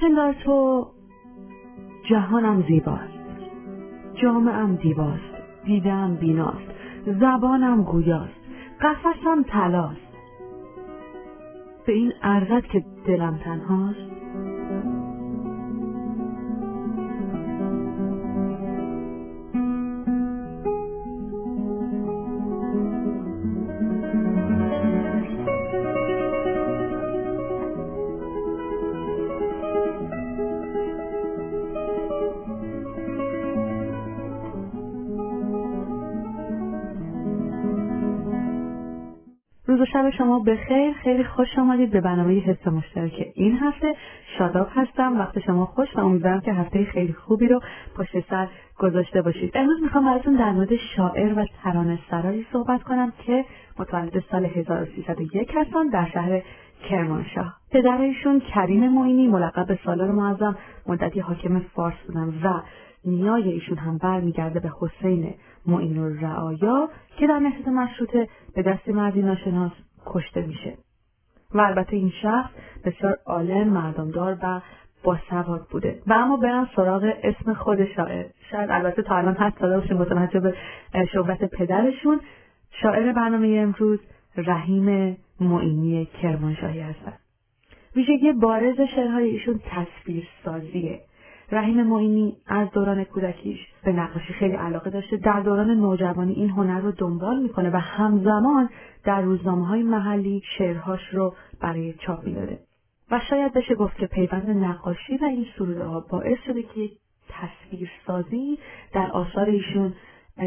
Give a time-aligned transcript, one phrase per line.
[0.00, 0.86] بپندار تو.
[2.10, 3.20] جهانم زیباست.
[4.14, 5.34] جامعم دیواست.
[5.64, 6.70] دیدم بیناست.
[7.06, 8.40] زبانم گویاست.
[8.80, 10.00] قفسم تلاست
[11.86, 14.19] به این ارزد که دلم تنهاست.
[39.92, 43.94] شب شما بخیر خیلی خوش آمدید به برنامه حس مشترک این هفته
[44.38, 45.18] شاداب هستم.
[45.18, 47.60] وقت شما خوش و امیدوارم که هفته خیلی خوبی رو
[47.96, 49.50] پشت سر گذاشته باشید.
[49.54, 53.44] امروز می‌خوام براتون در مورد شاعر و ترانه سرایی صحبت کنم که
[53.78, 56.42] متولد سال 1301 هستن در شهر
[56.90, 57.56] کرمانشاه.
[57.70, 62.60] پدر ایشون کریم معینی ملقب به سالار معظم مدتی حاکم فارس بودن و
[63.04, 65.34] نیای ایشون هم برمیگرده به حسین
[65.66, 69.72] معین الرعایا که در نهضت مشروطه به دست مردی ناشناس
[70.06, 70.74] کشته میشه.
[71.54, 72.50] و البته این شخص
[72.84, 74.60] بسیار عالم مردمدار و
[75.02, 76.02] باسواد بوده.
[76.06, 78.26] و اما برم سراغ اسم خود شاعر.
[78.50, 80.54] شاید البته تا الان حد ساده باشیم متوجه به
[81.12, 82.20] شهرت پدرشون.
[82.70, 84.00] شاعر برنامه امروز
[84.36, 87.12] رحیم معینی کرمانشاهی هستن.
[87.96, 91.00] ویژگی بارز شعرهای ایشون تصویر سازیه
[91.52, 95.16] رحیم معینی از دوران کودکیش به نقاشی خیلی علاقه داشته.
[95.16, 98.68] در دوران نوجوانی این هنر رو دنبال می‌کنه و همزمان
[99.04, 102.58] در روزنامه های محلی شعرهاش رو برای چاپ می‌داده
[103.10, 106.90] و شاید بشه گفت که پیوند نقاشی و این سروده ها باعث شده که
[107.28, 108.58] تصویر سازی
[108.92, 109.94] در آثار ایشون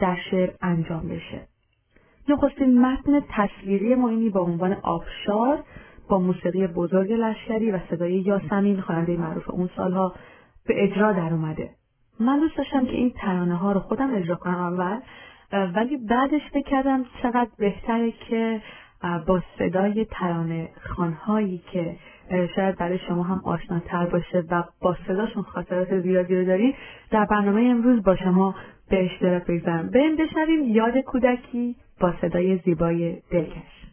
[0.00, 1.40] در شعر انجام بشه.
[2.28, 5.64] نخستین متن تصویری معینی با عنوان آبشار
[6.08, 10.14] با موسیقی بزرگ لشکری و صدای یاسمین خواننده معروف اون سالها
[10.66, 11.70] به اجرا در اومده.
[12.20, 15.00] من دوست داشتم که این ترانه ها رو خودم اجرا کنم اول
[15.74, 18.62] ولی بعدش فکر کردم چقدر بهتره که
[19.26, 21.96] با صدای ترانه خانهایی که
[22.56, 26.74] شاید برای شما هم آشناتر باشه و با صداشون خاطرات زیادی رو دارین
[27.10, 28.54] در برنامه امروز با شما
[28.90, 29.90] به اشتراک بگذارم.
[29.90, 33.84] بریم بشنویم یاد کودکی با صدای زیبای دلکش.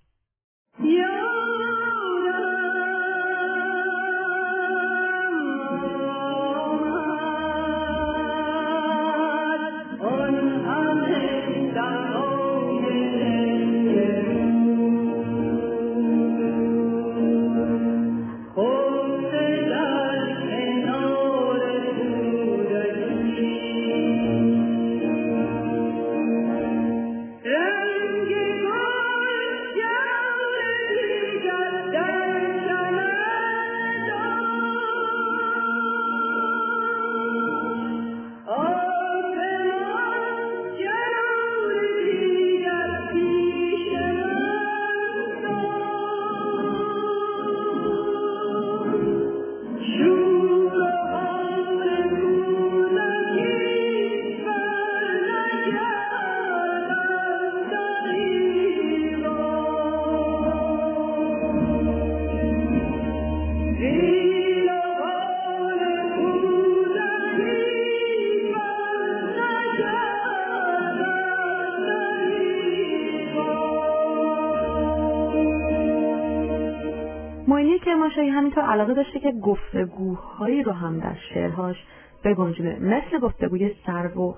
[78.51, 81.75] همینطور علاقه داشته که گفتگوهایی رو هم در شعرهاش
[82.23, 82.79] بگنجونه.
[82.79, 84.37] مثل گفتگوی سر و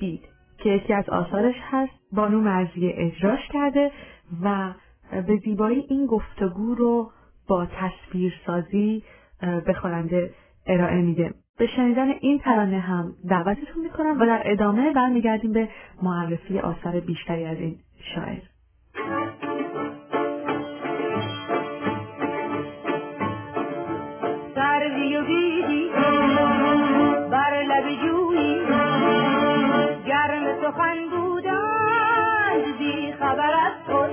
[0.00, 0.20] بید
[0.58, 3.90] که یکی از آثارش هست بانو مرزی اجراش کرده
[4.42, 4.72] و
[5.26, 7.10] به زیبایی این گفتگو رو
[7.48, 9.02] با تصویرسازی
[9.66, 10.30] به خواننده
[10.66, 11.34] ارائه میده.
[11.58, 15.68] به شنیدن این ترانه هم دعوتتون می‌کنم و در ادامه برمیگردیم به
[16.02, 17.76] معرفی آثار بیشتری از این
[18.14, 18.40] شاعر.
[25.00, 25.90] سروی و بیدی
[27.30, 28.60] بر لب جویی.
[30.06, 34.10] گرم سخن بودند بی خبر از خود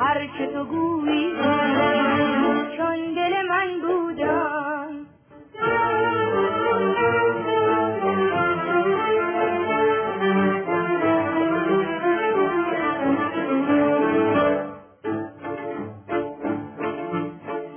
[0.00, 1.32] هر چه تو گویی
[2.76, 5.06] چون دل من بودند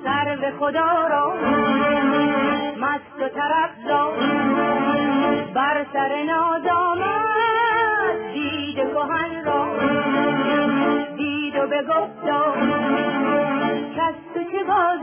[0.03, 1.14] سر خدا را
[3.35, 3.69] طرف
[5.53, 6.63] بر سر ناز
[8.33, 9.77] دید کهن را.
[11.17, 12.53] دید و بگفتا
[13.95, 14.99] کس تو چه باز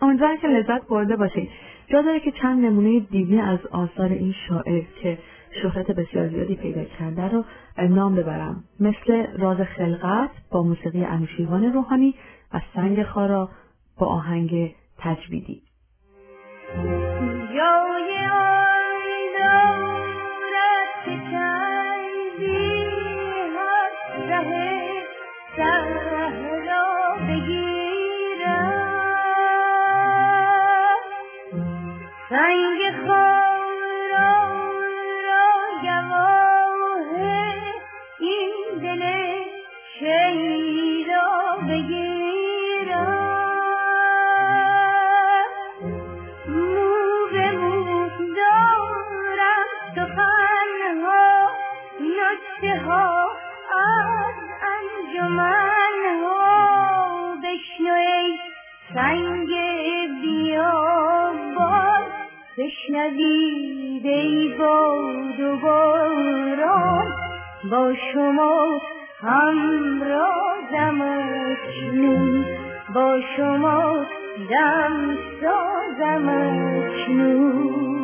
[0.00, 1.48] امیدوارم که لذت برده باشید.
[1.88, 5.18] جا داره که چند نمونه دیگه از آثار این شاعر که
[5.62, 7.44] شهرت بسیار زیادی پیدا کرده رو
[7.78, 8.64] نام ببرم.
[8.80, 12.14] مثل راز خلقت با موسیقی انوشیروان روحانی
[12.54, 13.48] و سنگ خارا
[13.98, 15.62] با آهنگ تجویدی.
[62.58, 67.12] بشنوید ای باد و باران
[67.70, 68.80] با شما
[69.20, 72.44] همرازم اکنون.
[72.94, 74.06] با شما
[74.50, 77.97] دم سازم اکنون.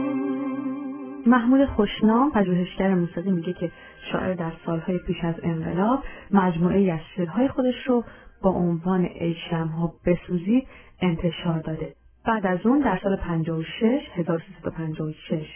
[1.27, 3.71] محمود خوشنام پژوهشگر موسیقی میگه که
[4.13, 8.05] شاعر در سالهای پیش از انقلاب مجموعه از شعرهای خودش رو
[8.43, 10.67] با عنوان ای شمها بسوزید
[11.01, 11.95] انتشار داده.
[12.27, 13.83] بعد از اون در سال 56
[14.15, 15.47] 1356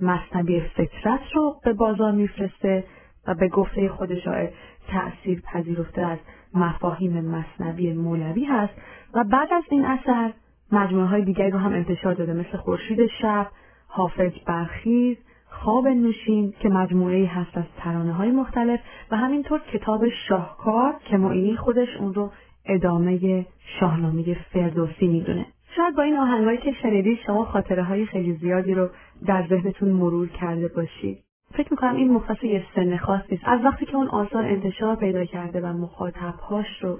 [0.00, 2.84] مصنبی فطرت رو به بازار میفرسته
[3.26, 4.48] و به گفته خود شاعر
[4.88, 6.18] تأثیر پذیرفته از
[6.54, 8.72] مفاهیم مصنبی مولوی هست
[9.14, 10.32] و بعد از این اثر
[10.72, 13.46] مجموعه های دیگری رو هم انتشار داده مثل خورشید شب،
[13.96, 15.16] حافظ برخیز،
[15.48, 18.80] خواب نوشین که مجموعه هست از ترانه های مختلف
[19.10, 22.30] و همینطور کتاب شاهکار که معینی خودش اون رو
[22.66, 23.46] ادامه
[23.80, 25.46] شاهنامه فردوسی می‌دونه.
[25.76, 28.88] شاید با این آهنگایی که شنیدید شما خاطره های خیلی زیادی رو
[29.26, 31.18] در ذهنتون مرور کرده باشید.
[31.52, 33.42] فکر می‌کنم این مختص یه سن خاص نیست.
[33.46, 36.98] از وقتی که اون آثار انتشار پیدا کرده و مخاطبهاش رو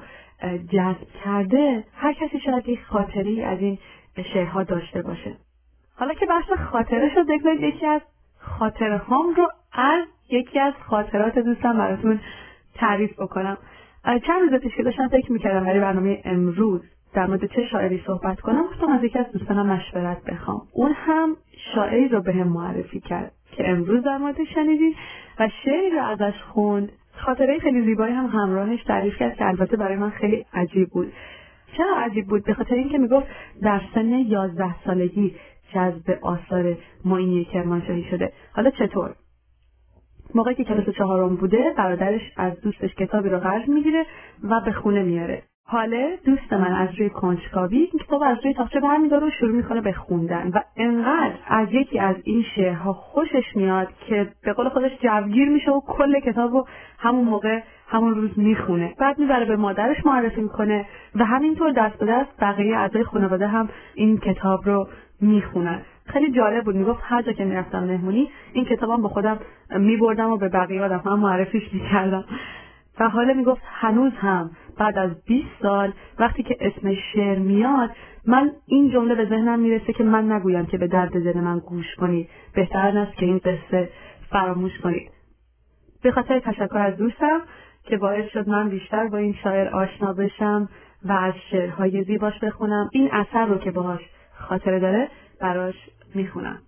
[0.68, 3.78] جذب کرده هر کسی شاید یک خاطری از این
[4.34, 5.36] شعرها داشته باشه.
[5.96, 8.00] حالا که بحث خاطره شد بگذارید یکی از
[8.38, 12.20] خاطره هام رو از یکی از خاطرات دوستم براتون
[12.74, 13.58] تعریف بکنم.
[14.26, 16.80] چند روز پیش که داشتم فکر می‌کردم برای برنامه امروز
[17.14, 20.62] در مورد چه شاعری صحبت کنم گفتم از یکی از دوستانم مشورت بخوام.
[20.72, 21.36] اون هم
[21.74, 24.96] شاعری رو بهم معرفی کرد که امروز در مورد شنیدید
[25.40, 26.92] و شعری رو ازش خوند.
[27.16, 31.12] خاطره خیلی زیبایی هم همراهش تعریف کرد که البته برای من خیلی عجیب بود.
[31.76, 33.26] چرا عجیب بود؟ به خاطر اینکه می‌گفت
[33.62, 35.34] در سن یازده سالگی
[35.72, 38.32] جذب آثار معینی کرمانشاهی شده.
[38.52, 39.14] حالا چطور؟
[40.34, 44.06] موقعی که کلاس چهارم بوده برادرش از دوستش کتابی رو قرض می‌گیره
[44.42, 49.26] و به خونه میاره حاله دوست من از روی کنجکاوی کتاب از روی تاخچه برمیداره
[49.26, 54.28] و شروع می‌کنه به خوندن و انقدر از یکی از این شعرها خوشش میاد که
[54.42, 56.66] به قول خودش جوگیر میشه و کل کتاب رو
[56.98, 58.94] همون موقع همون روز می‌خونه.
[58.98, 63.68] بعد می‌بره به مادرش معرفی می‌کنه و همینطور دست به دست بقیه اعضای خانواده هم
[63.94, 64.88] این کتاب رو
[65.20, 66.76] می‌خونن خیلی جالب بود.
[66.76, 69.38] می‌گفت هر جا که می‌رفتم مهمونی این کتابم به خودم
[69.70, 72.24] میبردم و به بقیه آدم هم معرفیش می‌کردم.
[73.00, 77.90] و حالا می‌گفت هنوز هم بعد از 20 سال وقتی که اسم شعر میاد
[78.26, 81.94] من این جمله به ذهنم می‌رسه که من نگویم که به درد دل من گوش
[81.94, 82.28] کنید.
[82.54, 83.88] بهتر است که این قصه
[84.30, 85.10] فراموش کنید.
[86.02, 87.40] به خاطر تشکر از دوستم
[87.84, 90.68] که باعث شد من بیشتر با این شاعر آشنا بشم
[91.04, 92.88] و از شعرهای زیباش بخونم.
[92.92, 94.00] این اثر رو که باهاش
[94.44, 95.08] خاطره داره
[95.40, 95.74] براش
[96.14, 96.62] می‌خونم.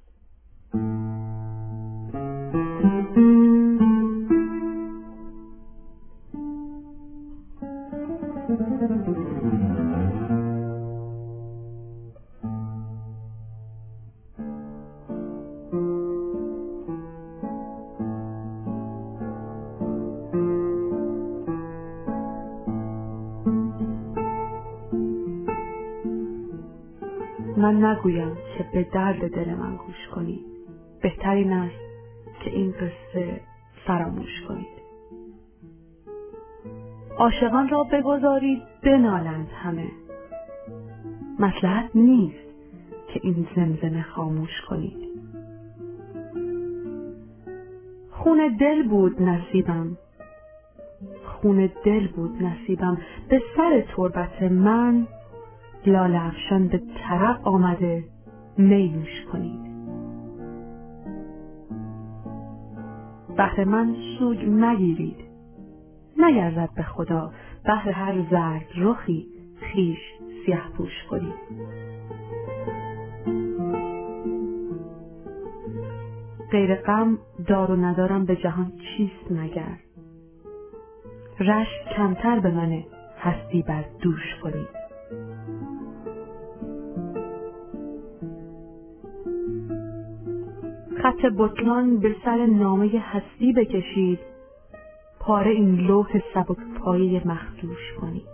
[27.67, 30.45] من نگویم که به درد دل من گوش کنید.
[31.03, 31.81] بهترین است
[32.41, 33.41] که این قصه
[33.87, 34.77] فراموش کنید.
[37.19, 39.87] عاشقان را بگذارید بنالند همه.
[41.39, 42.47] مسلحت نیست
[43.09, 45.07] که این زمزمه خاموش کنید.
[48.11, 49.97] خون دل بود نصیبم.
[51.25, 52.99] خون دل بود نصیبم.
[53.29, 55.07] به سر تربت من
[55.87, 58.05] لاله افشان به طرف آمده
[58.59, 59.67] نیوش کنید.
[63.37, 65.17] بهر من سوگ نگیرید.
[66.19, 67.33] نگردد به خدا.
[67.65, 69.27] بهر هر زرد رخی
[69.61, 69.99] خیش
[70.47, 71.35] سیاه پوش کنید.
[76.51, 79.79] غیر غم دار و ندارم به جهان چیست مگر؟
[81.41, 82.85] رشت کمتر به منه
[83.19, 84.76] هستی بر دوش کنید.
[91.03, 94.19] خط بطلان به سر نامه هستی بکشید.
[95.21, 98.27] پاره این لوح سبک پایه مخدوش کنید.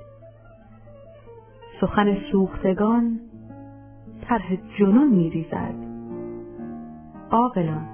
[1.80, 3.20] سخن سوختگان
[4.22, 5.74] طرح جنون میریزد.
[7.30, 7.88] عاقلان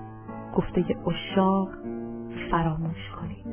[0.57, 1.69] گفته اشاق
[2.51, 3.48] فراموش کنید.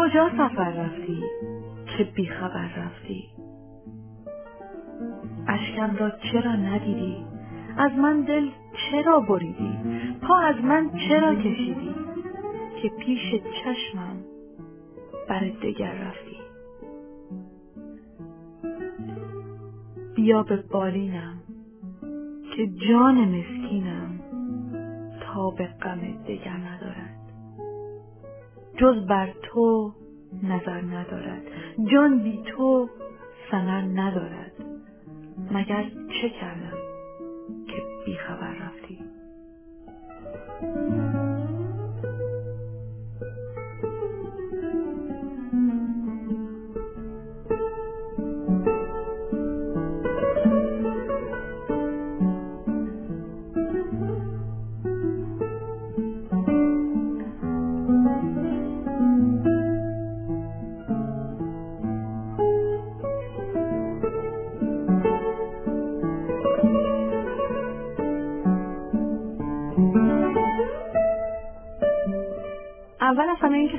[0.00, 1.22] کجا سفر رفتی؟
[1.96, 3.24] که بیخبر رفتی؟
[5.48, 7.24] اشکم را چرا ندیدی؟
[7.76, 8.48] از من دل
[8.90, 9.78] چرا بریدی؟
[10.22, 11.94] پا از من چرا کشیدی؟
[12.82, 14.16] که پیش چشمم
[15.28, 16.36] بر دگر رفتی.
[20.14, 21.36] بیا به بالینم
[22.56, 24.20] که جان مسکینم
[25.20, 27.19] تا به غم دگر ندارد.
[28.80, 29.92] جز بر تو
[30.42, 31.42] نظر ندارد.
[31.92, 32.88] جان بی تو
[33.50, 34.52] سنر ندارد.
[35.52, 35.84] مگر
[36.20, 36.78] چه کردم
[37.66, 38.69] که بیخبر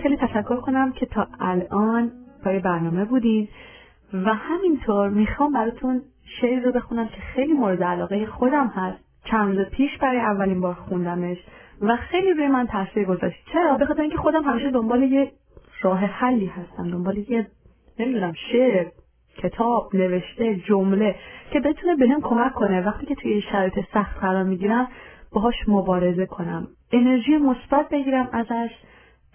[0.02, 2.12] خیلی تشکر کنم که تا الان
[2.44, 3.50] پای برنامه بودید
[4.14, 6.02] و همینطور می‌خوام براتون
[6.42, 8.98] شعر رو بخونم که خیلی مورد علاقه خودم هست.
[9.26, 11.38] چند روز پیش برای اولین بار خوندمش
[11.82, 13.46] و خیلی روی من تاثیر گذاشت.
[13.54, 15.32] چرا؟ به اینکه خودم همیشه دنبال یه
[15.82, 17.48] راه حلی هستم دنبال یه
[18.00, 18.86] نمی‌دونم شعر
[19.38, 21.16] کتاب نوشته جمله
[21.52, 22.82] که بتونه بهم کمک کنه.
[22.82, 24.88] وقتی که توی شرایط سخت قرار می‌گیرم
[25.34, 26.68] باهاش مبارزه کنم.
[26.92, 28.70] انرژی مثبت بگیرم ازش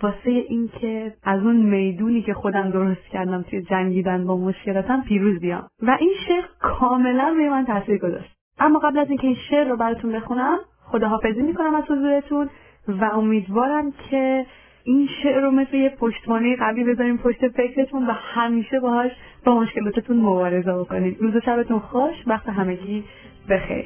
[0.03, 5.69] واسه اینکه از اون می‌دونی که خودم درست کردم توی جنگیدن با مشکلاتم پیروز بیام.
[5.83, 8.37] و این شعر کاملا روی من تاثیر گذاشت.
[8.59, 12.49] اما قبل از اینکه این شعر رو براتون بخونم خداحافظی می‌کنم از حضورتون
[12.89, 14.47] و امیدوارم که
[14.85, 19.11] این شعر رو مثل یه پشتوانه قوی بذاریم پشت فکرتون و همیشه باهاش
[19.45, 23.05] با مشکلاتتون مبارزه بکنید روز و شبتون خوش وقت همگی
[23.49, 23.85] بخیر.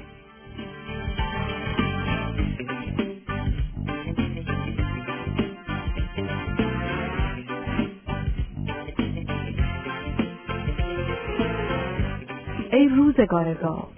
[12.72, 13.88] ای روزگار گاو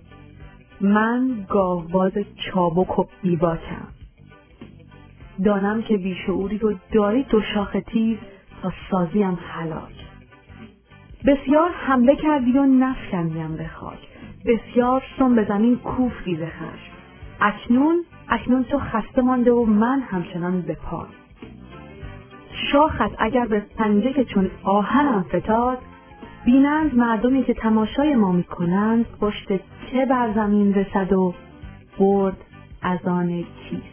[0.81, 3.89] من گاوباز چابک و بیباکم
[5.45, 8.19] دانم که بیشعوری رو داری دو شاخ تیز
[8.63, 10.03] تا سازیم هلاک
[11.27, 13.99] بسیار حمله کردی و نفکندیم به خاک.
[14.47, 16.93] بسیار سن به زمین کوفتی ز خشم.
[17.41, 21.07] اکنون اکنون تو خسته مانده و من همچنان به پا.
[22.73, 25.79] شاخت اگر به پنجه که چون آهنم فتاد
[26.45, 29.49] بینند مردمی که تماشای ما می‌کنند پشت
[29.93, 31.35] چه بر زمین رسد و
[31.99, 32.37] برد
[32.83, 33.92] از آن کیست